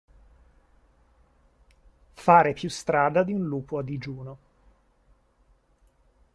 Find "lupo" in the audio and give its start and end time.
3.45-3.77